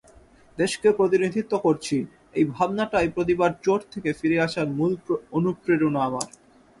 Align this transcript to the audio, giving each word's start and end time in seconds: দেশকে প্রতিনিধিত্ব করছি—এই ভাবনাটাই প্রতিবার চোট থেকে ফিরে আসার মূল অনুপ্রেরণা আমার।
দেশকে 0.57 0.87
প্রতিনিধিত্ব 0.91 1.53
করছি—এই 1.57 2.45
ভাবনাটাই 2.55 3.07
প্রতিবার 3.15 3.51
চোট 3.63 3.81
থেকে 3.93 4.09
ফিরে 4.19 4.37
আসার 4.47 4.67
মূল 4.77 4.91
অনুপ্রেরণা 5.31 5.99
আমার। 6.07 6.27